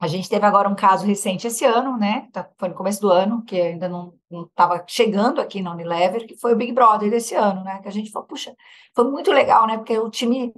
[0.00, 2.28] a gente teve agora um caso recente esse ano, né?
[2.32, 4.12] Tá, foi no começo do ano, que ainda não
[4.48, 7.80] estava chegando aqui na Unilever, que foi o Big Brother desse ano, né?
[7.80, 8.52] Que a gente falou, puxa,
[8.94, 9.76] foi muito legal, né?
[9.76, 10.52] Porque o time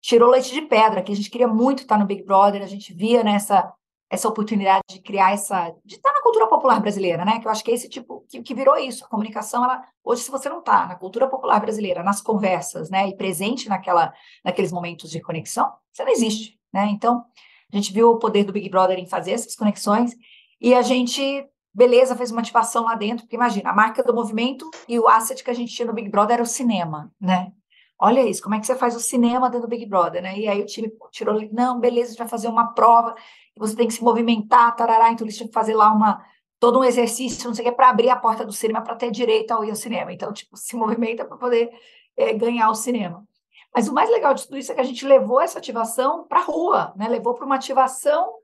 [0.00, 2.94] tirou leite de pedra, que a gente queria muito estar no Big Brother, a gente
[2.94, 3.70] via nessa
[4.08, 7.40] essa oportunidade de criar essa, de estar na cultura popular brasileira, né?
[7.40, 9.04] Que eu acho que é esse tipo que, que virou isso.
[9.04, 13.08] A comunicação, ela hoje, se você não está na cultura popular brasileira, nas conversas, né,
[13.08, 14.12] e presente naquela,
[14.44, 16.86] naqueles momentos de conexão, você não existe, né?
[16.90, 17.24] Então
[17.72, 20.14] a gente viu o poder do Big Brother em fazer essas conexões
[20.60, 24.70] e a gente beleza, fez uma ativação lá dentro, porque imagina, a marca do movimento
[24.88, 27.52] e o asset que a gente tinha no Big Brother era o cinema, né?
[27.98, 30.38] Olha isso, como é que você faz o cinema dentro do Big Brother, né?
[30.38, 33.14] E aí o time tirou, não, beleza, a gente vai fazer uma prova,
[33.56, 36.22] você tem que se movimentar, tarará, então eles tinham que fazer lá uma,
[36.60, 39.10] todo um exercício, não sei o que, para abrir a porta do cinema para ter
[39.10, 40.12] direito ao ir ao cinema.
[40.12, 41.70] Então, tipo, se movimenta para poder
[42.16, 43.26] é, ganhar o cinema.
[43.74, 46.40] Mas o mais legal de tudo isso é que a gente levou essa ativação para
[46.40, 47.08] a rua, né?
[47.08, 48.34] Levou para uma ativação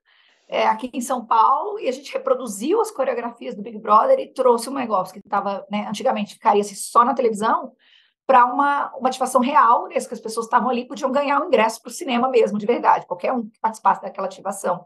[0.48, 4.32] é, aqui em São Paulo e a gente reproduziu as coreografias do Big Brother e
[4.32, 7.72] trouxe um negócio que estava, né, antigamente ficaria -se só na televisão,
[8.32, 11.82] para uma, uma ativação real, né, que as pessoas estavam ali podiam ganhar o ingresso
[11.82, 14.82] para o cinema mesmo, de verdade, qualquer um que participasse daquela ativação.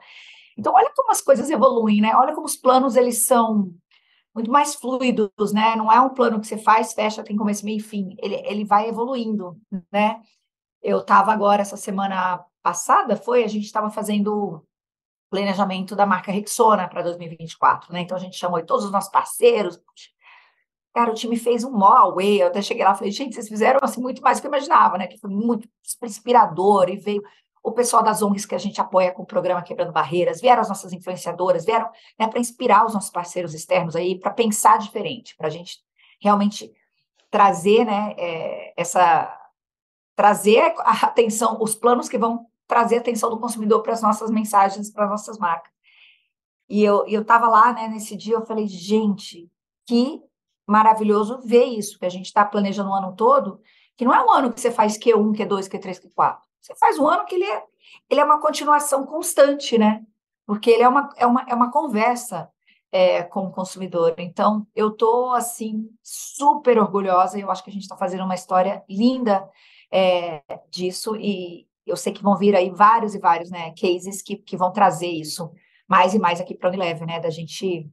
[0.58, 2.12] Então, olha como as coisas evoluem, né?
[2.16, 3.72] Olha como os planos eles são
[4.34, 5.76] muito mais fluidos, né?
[5.76, 8.16] Não é um plano que você faz, fecha, tem começo, meio e fim.
[8.18, 9.56] Ele, ele vai evoluindo,
[9.92, 10.20] né?
[10.82, 14.66] Eu estava agora, essa semana passada, foi, a gente estava fazendo
[15.30, 18.00] planejamento da marca Rexona para 2024, né?
[18.00, 19.80] Então, a gente chamou todos os nossos parceiros,
[20.96, 23.50] Cara, o time fez um mó away, eu até cheguei lá e falei, gente, vocês
[23.50, 25.06] fizeram assim muito mais do que eu imaginava, né?
[25.06, 25.68] Que foi muito
[26.02, 27.22] inspirador e veio
[27.62, 30.70] o pessoal das ONGs que a gente apoia com o programa Quebrando Barreiras, vieram as
[30.70, 35.48] nossas influenciadoras, vieram né, para inspirar os nossos parceiros externos aí, para pensar diferente, para
[35.48, 35.76] a gente
[36.18, 36.72] realmente
[37.30, 39.38] trazer, né, é, essa
[40.14, 44.30] trazer a atenção, os planos que vão trazer a atenção do consumidor para as nossas
[44.30, 45.70] mensagens, para as nossas marcas.
[46.70, 49.50] E eu estava lá, né, nesse dia, eu falei, gente,
[49.86, 50.22] que
[50.66, 53.60] maravilhoso ver isso, que a gente está planejando o ano todo,
[53.96, 56.38] que não é um ano que você faz Q1, Q2, Q3, Q4.
[56.60, 57.62] Você faz um ano que ele é,
[58.10, 60.04] ele é uma continuação constante, né?
[60.44, 62.50] Porque ele é uma, é uma, é uma conversa
[62.90, 64.14] é, com o consumidor.
[64.18, 68.84] Então, eu estou, assim, super orgulhosa, eu acho que a gente está fazendo uma história
[68.88, 69.48] linda
[69.90, 74.36] é, disso, e eu sei que vão vir aí vários e vários né, cases que,
[74.36, 75.52] que vão trazer isso
[75.88, 77.20] mais e mais aqui para o Unilever, né?
[77.20, 77.88] Da gente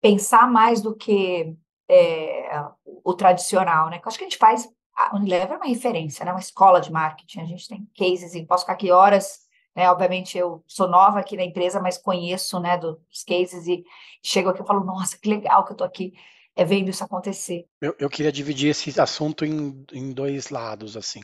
[0.00, 1.56] pensar mais do que
[1.92, 2.64] é,
[3.04, 3.96] o tradicional, né?
[3.96, 4.68] Eu acho que a gente faz.
[4.94, 6.32] A Unilever é uma referência, né?
[6.32, 7.40] Uma escola de marketing.
[7.40, 9.40] A gente tem cases e posso ficar aqui horas.
[9.74, 9.90] Né?
[9.90, 13.82] Obviamente, eu sou nova aqui na empresa, mas conheço né, dos cases e
[14.22, 16.12] chego aqui e falo, nossa, que legal que eu estou aqui
[16.54, 17.64] é, vendo isso acontecer.
[17.80, 21.20] Eu, eu queria dividir esse assunto em, em dois lados, assim.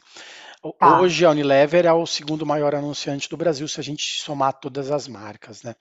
[0.79, 1.01] Tá.
[1.01, 4.91] Hoje a Unilever é o segundo maior anunciante do Brasil, se a gente somar todas
[4.91, 5.75] as marcas, né?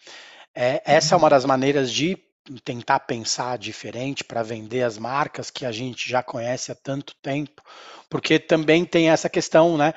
[0.54, 2.18] É, essa é uma das maneiras de
[2.64, 7.62] tentar pensar diferente para vender as marcas que a gente já conhece há tanto tempo,
[8.10, 9.94] porque também tem essa questão, né,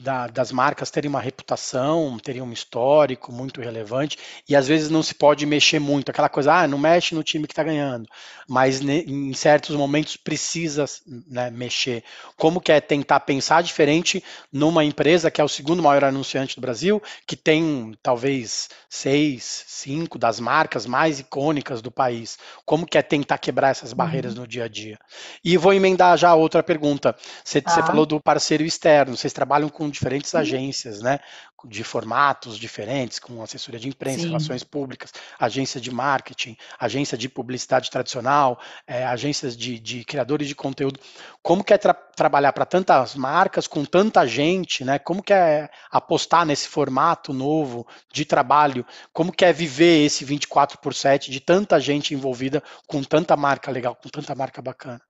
[0.00, 5.02] da, das marcas terem uma reputação, terem um histórico muito relevante, e às vezes não
[5.02, 8.08] se pode mexer muito, aquela coisa, ah, não mexe no time que está ganhando,
[8.48, 10.84] mas em certos momentos precisa
[11.26, 12.04] né, mexer.
[12.36, 16.60] Como que é tentar pensar diferente numa empresa que é o segundo maior anunciante do
[16.60, 22.38] Brasil, que tem talvez seis, cinco das marcas mais icônicas do país.
[22.64, 24.40] Como que é tentar quebrar essas barreiras uhum.
[24.40, 24.98] no dia a dia?
[25.44, 27.14] E vou emendar já outra pergunta.
[27.44, 27.82] Você, ah.
[27.82, 30.40] falou do parceiro externo, vocês trabalham com diferentes uhum.
[30.40, 31.18] agências, né?
[31.64, 34.26] De formatos diferentes, com assessoria de imprensa, Sim.
[34.26, 40.54] relações públicas, agência de marketing, agência de publicidade tradicional, é, agências de, de, criadores de
[40.54, 41.00] conteúdo.
[41.42, 44.98] Como que é tra trabalhar para tantas marcas, com tanta gente, né?
[44.98, 48.86] Como que é apostar nesse formato novo de trabalho?
[49.12, 53.70] Como que é viver esse 24 por 7 de tanta gente envolvida com tanta marca
[53.70, 55.00] legal, com tanta marca bacana?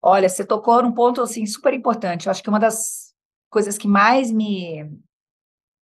[0.00, 2.26] Olha, você tocou num ponto assim super importante.
[2.26, 3.07] Eu acho que uma das
[3.50, 4.84] coisas que mais me,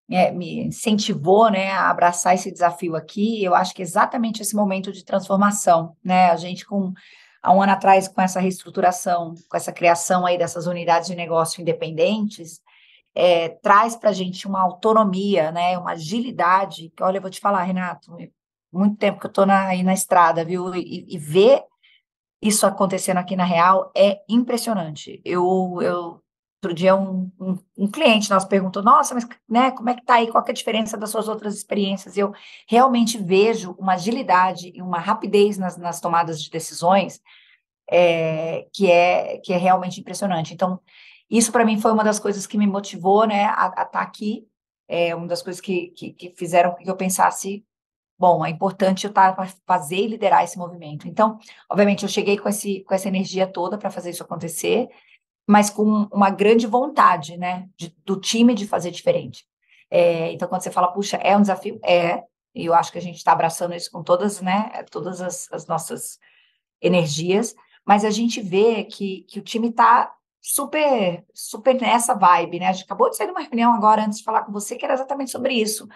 [0.08, 4.56] me, me incentivou, né, a abraçar esse desafio aqui, eu acho que é exatamente esse
[4.56, 6.30] momento de transformação, né?
[6.32, 6.94] A gente com
[7.42, 11.62] há um ano atrás com essa reestruturação, com essa criação aí dessas unidades de negócio
[11.62, 12.60] independentes,
[13.14, 16.92] é, traz para a gente uma autonomia, né, uma agilidade.
[16.96, 18.18] Que, olha, eu vou te falar, Renato,
[18.74, 20.74] muito tempo que eu estou aí na estrada, viu?
[20.76, 21.64] E, e ver
[22.42, 25.22] isso acontecendo aqui na Real é impressionante.
[25.24, 26.22] Eu, eu
[26.66, 30.16] outro dia um, um, um, cliente nosso perguntou, nossa, mas né, como é que tá
[30.16, 30.30] aí?
[30.30, 32.18] Qual é a diferença das suas outras experiências?
[32.18, 32.34] Eu
[32.68, 37.22] realmente vejo uma agilidade e uma rapidez nas, nas tomadas de decisões
[37.90, 40.54] é, que, é, que é realmente impressionante.
[40.54, 40.80] Então,
[41.30, 44.48] isso para mim foi uma das coisas que me motivou né, a estar tá aqui,
[44.88, 47.66] é uma das coisas que, que, que fizeram que eu pensasse
[48.18, 51.08] bom, é importante eu estar para fazer e liderar esse movimento.
[51.08, 51.38] Então,
[51.70, 54.88] obviamente, eu cheguei com, esse, com essa energia toda para fazer isso acontecer,
[55.48, 59.46] mas com uma grande vontade, né, de, do time de fazer diferente.
[59.90, 61.80] É, então, quando você fala, puxa, é um desafio?
[61.84, 65.52] É, e eu acho que a gente está abraçando isso com todas, né, todas as,
[65.52, 66.18] as nossas
[66.82, 67.56] energias,
[67.86, 72.68] mas a gente vê que, que o time está super, super nessa vibe, né?
[72.68, 74.86] A gente acabou de sair de uma reunião agora antes de falar com você, que
[74.86, 75.88] era exatamente sobre isso.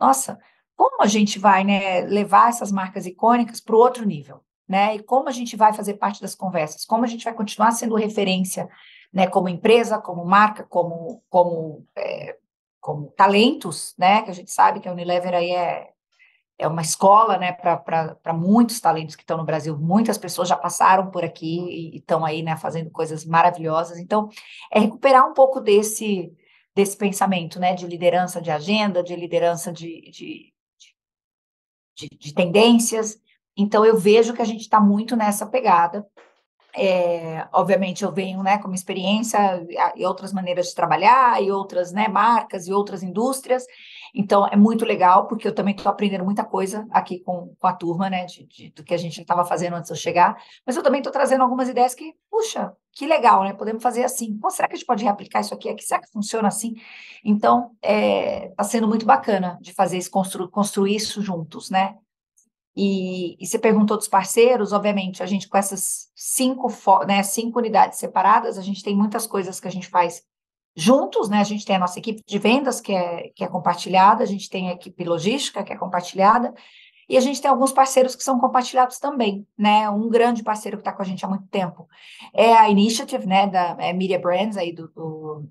[0.00, 0.38] Nossa,
[0.74, 4.96] como a gente vai né, levar essas marcas icônicas para o outro nível, né?
[4.96, 7.96] E como a gente vai fazer parte das conversas, como a gente vai continuar sendo
[7.96, 8.68] referência,
[9.12, 12.36] né, como empresa, como marca, como, como, é,
[12.80, 14.22] como talentos, né?
[14.22, 15.90] Que a gente sabe que a Unilever aí é,
[16.58, 19.78] é uma escola né, para muitos talentos que estão no Brasil.
[19.78, 23.98] Muitas pessoas já passaram por aqui e estão aí né, fazendo coisas maravilhosas.
[23.98, 24.28] Então,
[24.72, 26.32] é recuperar um pouco desse,
[26.74, 30.52] desse pensamento né, de liderança de agenda, de liderança de, de,
[31.96, 33.20] de, de tendências.
[33.56, 36.04] Então, eu vejo que a gente está muito nessa pegada.
[36.76, 39.38] É, obviamente, eu venho né, com uma experiência
[39.96, 43.64] e outras maneiras de trabalhar, e outras né, marcas, e outras indústrias.
[44.14, 47.72] Então, é muito legal, porque eu também estou aprendendo muita coisa aqui com, com a
[47.72, 50.36] turma, né, de, de, do que a gente estava fazendo antes de eu chegar.
[50.66, 53.52] Mas eu também estou trazendo algumas ideias que, puxa, que legal, né?
[53.52, 54.36] Podemos fazer assim.
[54.38, 55.74] Pô, será que a gente pode reaplicar isso aqui?
[55.80, 56.74] Será que funciona assim?
[57.24, 61.94] Então, está é, tá sendo muito bacana de fazer isso, constru, construir isso juntos, né?
[62.80, 66.68] E, e você perguntou dos parceiros, obviamente, a gente com essas cinco,
[67.08, 70.22] né, cinco unidades separadas, a gente tem muitas coisas que a gente faz
[70.76, 71.40] juntos, né?
[71.40, 74.48] A gente tem a nossa equipe de vendas, que é, que é compartilhada, a gente
[74.48, 76.54] tem a equipe logística, que é compartilhada,
[77.08, 79.90] e a gente tem alguns parceiros que são compartilhados também, né?
[79.90, 81.88] Um grande parceiro que está com a gente há muito tempo
[82.32, 83.48] é a Initiative, né?
[83.48, 85.50] Da é Media Brands, aí do, do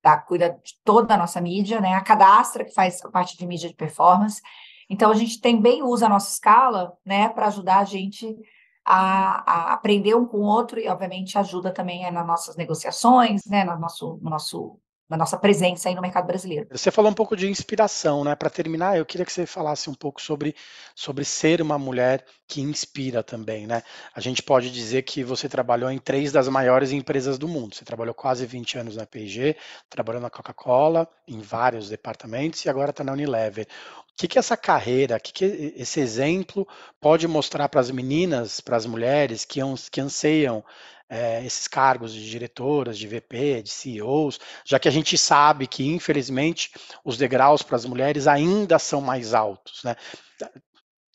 [0.00, 1.94] da, cuida de toda a nossa mídia, né?
[1.94, 4.40] A Cadastra, que faz parte de mídia de performance.
[4.88, 8.36] Então, a gente também usa a nossa escala, né, para ajudar a gente
[8.84, 13.42] a, a, aprender um com o outro e, obviamente, ajuda também é, nas nossas negociações,
[13.46, 16.68] né, no nosso, no nosso, na nossa presença aí no mercado brasileiro.
[16.70, 18.34] Você falou um pouco de inspiração, né?
[18.34, 20.54] Para terminar, eu queria que você falasse um pouco sobre,
[20.94, 23.82] sobre ser uma mulher que inspira também, né?
[24.14, 27.74] A gente pode dizer que você trabalhou em três das maiores empresas do mundo.
[27.74, 29.56] Você trabalhou quase 20 anos na P&G,
[29.88, 33.66] trabalhou na Coca-Cola, em vários departamentos e agora está na Unilever
[34.18, 36.66] que, que essa carreira, o que, que esse exemplo
[37.00, 39.60] pode mostrar para as meninas, para as mulheres que,
[39.92, 40.64] que anseiam
[41.08, 45.86] é, esses cargos de diretoras, de VP, de CEOs, já que a gente sabe que,
[45.86, 46.70] infelizmente,
[47.04, 49.82] os degraus para as mulheres ainda são mais altos.
[49.84, 49.96] Né?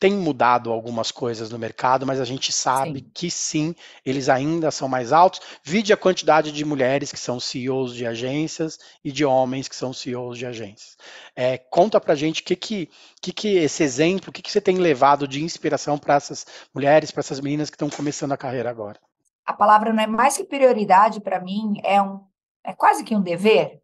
[0.04, 3.10] tem mudado algumas coisas no mercado, mas a gente sabe sim.
[3.14, 5.40] que sim, eles ainda são mais altos.
[5.64, 9.94] Vide a quantidade de mulheres que são CEOs de agências e de homens que são
[9.94, 10.98] CEOs de agências.
[11.34, 12.90] É, conta pra gente o que, que,
[13.22, 17.10] que, que esse exemplo, o que, que você tem levado de inspiração para essas mulheres,
[17.10, 19.00] para essas meninas que estão começando a carreira agora.
[19.46, 22.24] A palavra não é mais que prioridade para mim, é um
[22.64, 23.82] é quase que um dever,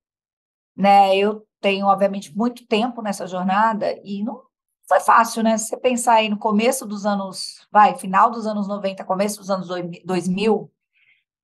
[0.74, 1.14] né?
[1.14, 4.42] Eu tenho obviamente muito tempo nessa jornada e não
[4.88, 5.58] foi fácil, né?
[5.58, 9.50] Se você pensar aí no começo dos anos, vai, final dos anos 90, começo dos
[9.50, 9.68] anos
[10.04, 10.72] 2000,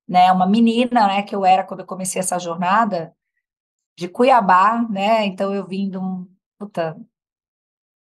[0.07, 0.31] né?
[0.31, 3.15] Uma menina, né, que eu era quando eu comecei essa jornada,
[3.97, 5.25] de Cuiabá, né?
[5.25, 6.27] Então eu vim de um,
[6.59, 6.97] puta,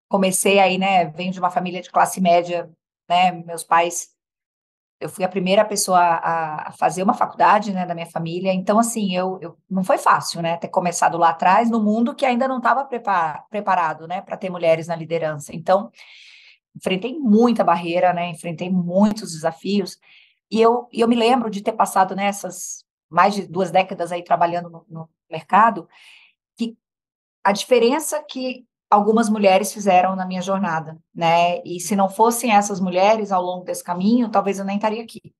[0.08, 2.70] comecei aí, né, venho de uma família de classe média,
[3.08, 3.32] né?
[3.32, 4.11] Meus pais
[5.02, 8.52] eu fui a primeira pessoa a, a, fazer uma faculdade, né, da minha família.
[8.52, 12.24] Então, assim, eu, eu não foi fácil, né, ter começado lá atrás no mundo que
[12.24, 15.54] ainda não estava prepar, preparado, né, para ter mulheres na liderança.
[15.54, 15.90] Então,
[16.76, 19.98] enfrentei muita barreira, né, enfrentei muitos desafios.
[20.50, 24.70] E eu, eu me lembro de ter passado nessas mais de duas décadas aí trabalhando
[24.70, 25.88] no, no mercado,
[26.56, 26.76] que
[27.44, 31.62] a diferença que algumas mulheres fizeram na minha jornada, né?
[31.64, 35.34] E se não fossem essas mulheres ao longo desse caminho, talvez eu nem estaria aqui.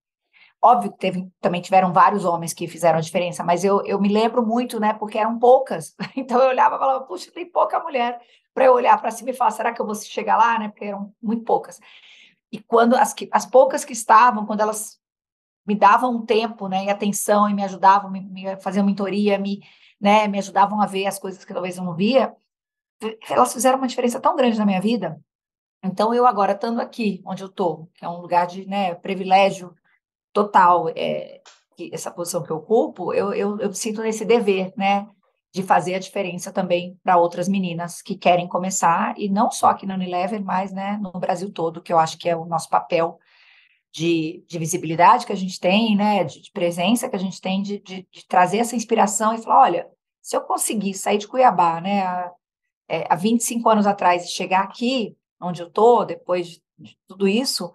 [0.60, 4.08] Óbvio que teve, também tiveram vários homens que fizeram a diferença, mas eu, eu me
[4.08, 4.94] lembro muito, né?
[4.94, 5.94] Porque eram poucas.
[6.16, 8.20] Então eu olhava e falava, puxa, tem pouca mulher
[8.54, 10.68] para eu olhar para cima e falar, será que eu vou chegar lá, né?
[10.68, 11.78] Porque eram muito poucas.
[12.50, 14.98] E quando as, que, as poucas que estavam, quando elas
[15.66, 19.60] me davam um tempo, né, e atenção e me ajudavam, me, me faziam mentoria, me,
[20.00, 22.34] né, me ajudavam a ver as coisas que talvez eu não via,
[23.28, 25.20] elas fizeram uma diferença tão grande na minha vida.
[25.84, 29.74] Então, eu agora estando aqui, onde eu estou, que é um lugar de né, privilégio
[30.32, 31.40] total, é,
[31.90, 35.08] essa posição que eu ocupo, eu, eu, eu sinto nesse dever, né,
[35.52, 39.84] de fazer a diferença também para outras meninas que querem começar, e não só aqui
[39.84, 43.18] na Unilever, mas né, no Brasil todo, que eu acho que é o nosso papel
[43.92, 47.60] de, de visibilidade que a gente tem, né, de, de presença que a gente tem,
[47.60, 49.86] de, de, de, trazer essa inspiração e falar, olha,
[50.22, 52.30] se eu conseguir sair de Cuiabá, né,
[52.92, 57.26] é, há 25 anos atrás e chegar aqui, onde eu estou, depois de, de tudo
[57.26, 57.72] isso,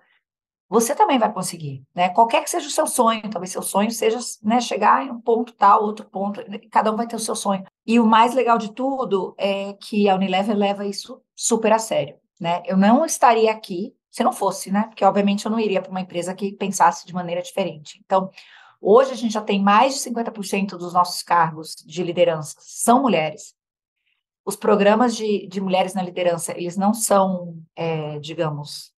[0.70, 2.10] você também vai conseguir, né?
[2.10, 5.54] Qualquer que seja o seu sonho, talvez seu sonho seja né, chegar em um ponto
[5.54, 7.64] tal, outro ponto, cada um vai ter o seu sonho.
[7.86, 12.18] E o mais legal de tudo é que a Unilever leva isso super a sério,
[12.40, 12.62] né?
[12.66, 14.84] Eu não estaria aqui se não fosse, né?
[14.84, 18.00] Porque obviamente eu não iria para uma empresa que pensasse de maneira diferente.
[18.06, 18.30] Então,
[18.80, 23.57] hoje a gente já tem mais de 50% dos nossos cargos de liderança são mulheres.
[24.48, 28.94] Os programas de, de mulheres na liderança, eles não são, é, digamos,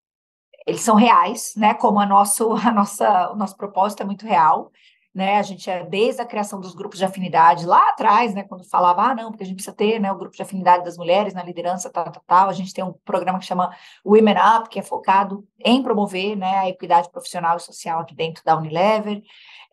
[0.68, 1.74] eles são reais, né?
[1.74, 4.72] Como a, nosso, a nossa, o nosso propósito é muito real,
[5.12, 5.40] né?
[5.40, 8.44] A gente é desde a criação dos grupos de afinidade lá atrás, né?
[8.44, 10.12] Quando falava, ah, não, porque a gente precisa ter, né?
[10.12, 12.50] O grupo de afinidade das mulheres na liderança, tal, tal, tal.
[12.50, 13.76] A gente tem um programa que chama
[14.06, 16.60] Women Up, que é focado em promover, né?
[16.60, 19.24] A equidade profissional e social aqui dentro da Unilever.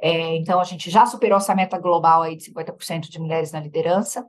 [0.01, 3.61] É, então, a gente já superou essa meta global aí de 50% de mulheres na
[3.61, 4.27] liderança.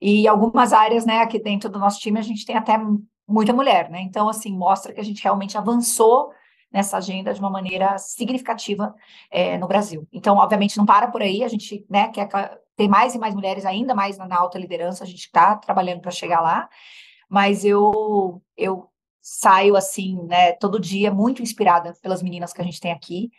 [0.00, 2.78] E algumas áreas, né, aqui dentro do nosso time, a gente tem até
[3.26, 4.00] muita mulher, né?
[4.00, 6.30] Então, assim, mostra que a gente realmente avançou
[6.72, 8.94] nessa agenda de uma maneira significativa
[9.30, 10.06] é, no Brasil.
[10.12, 12.28] Então, obviamente, não para por aí, a gente né, quer
[12.76, 16.10] ter mais e mais mulheres, ainda mais na, alta liderança, a gente está trabalhando para
[16.10, 16.68] chegar lá,
[17.28, 18.88] mas eu, eu
[19.20, 23.30] saio, assim, né, todo dia muito inspirada pelas meninas que a gente tem aqui,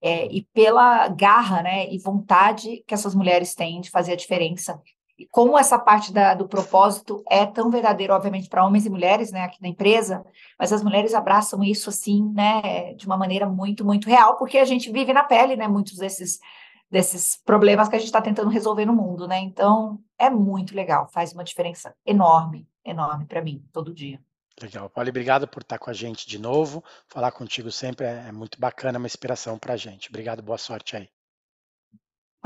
[0.00, 4.80] é, e pela garra, né, e vontade que essas mulheres têm de fazer a diferença.
[5.18, 9.30] E como essa parte da, do propósito é tão verdadeiro, obviamente, para homens e mulheres,
[9.30, 10.24] né, aqui na empresa,
[10.58, 14.64] mas as mulheres abraçam isso, assim, né, de uma maneira muito, muito real, porque a
[14.64, 16.40] gente vive na pele, né, muitos desses,
[16.90, 21.08] desses problemas que a gente está tentando resolver no mundo, né, então é muito legal,
[21.12, 24.20] faz uma diferença enorme, enorme para mim, todo dia.
[24.60, 24.88] Legal.
[24.88, 26.82] Paulo, obrigado por estar com a gente de novo.
[27.08, 30.08] Falar contigo sempre é, é muito bacana, é uma inspiração para a gente.
[30.08, 31.08] Obrigado, boa sorte aí.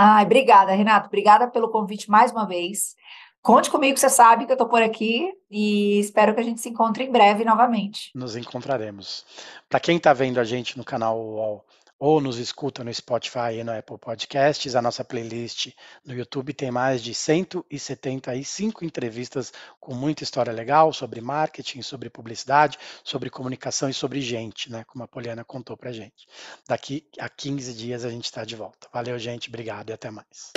[0.01, 1.09] Ai, obrigada, Renato.
[1.09, 2.95] Obrigada pelo convite mais uma vez.
[3.43, 6.69] Conte comigo, você sabe que eu estou por aqui e espero que a gente se
[6.69, 8.13] encontre em breve novamente.
[8.15, 9.25] Nos encontraremos.
[9.69, 11.65] Para quem está vendo a gente no canal UOL
[11.99, 14.77] ou nos escuta no Spotify e no Apple Podcasts.
[14.77, 15.73] A nossa playlist
[16.05, 22.79] no YouTube tem mais de 175 entrevistas com muita história legal sobre marketing, sobre publicidade,
[23.03, 24.85] sobre comunicação e sobre gente, né?
[24.87, 26.29] Como a Poliana contou pra gente.
[26.69, 28.89] Daqui a 15 dias a gente está de volta.
[28.93, 29.49] Valeu, gente.
[29.49, 30.53] Obrigado e até mais.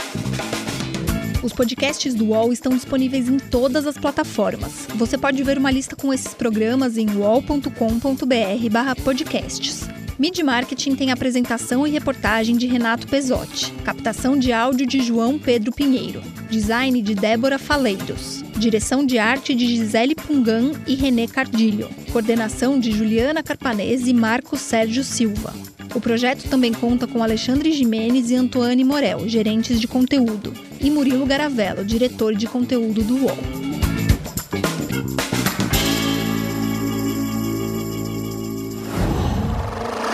[1.43, 4.85] Os podcasts do UOL estão disponíveis em todas as plataformas.
[4.95, 9.87] Você pode ver uma lista com esses programas em uol.com.br/podcasts.
[10.21, 15.71] Mid Marketing tem apresentação e reportagem de Renato Pesotti, captação de áudio de João Pedro
[15.71, 22.79] Pinheiro, design de Débora Faleiros, direção de arte de Gisele Pungan e René Cardilho, coordenação
[22.79, 25.55] de Juliana Carpanese e Marcos Sérgio Silva.
[25.95, 31.25] O projeto também conta com Alexandre Jimenez e Antoine Morel, gerentes de conteúdo, e Murilo
[31.25, 33.70] Garavello, diretor de conteúdo do UOL.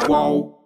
[0.08, 0.57] Qual?